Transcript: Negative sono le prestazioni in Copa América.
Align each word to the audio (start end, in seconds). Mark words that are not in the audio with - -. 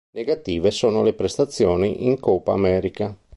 Negative 0.15 0.71
sono 0.71 1.03
le 1.03 1.13
prestazioni 1.13 2.07
in 2.07 2.19
Copa 2.19 2.53
América. 2.53 3.15